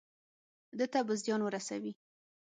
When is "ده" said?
0.77-0.85